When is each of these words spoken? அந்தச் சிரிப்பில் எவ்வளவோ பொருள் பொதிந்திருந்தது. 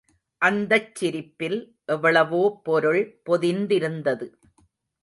அந்தச் 0.41 0.95
சிரிப்பில் 0.95 1.59
எவ்வளவோ 1.85 2.59
பொருள் 2.63 3.03
பொதிந்திருந்தது. 3.29 4.27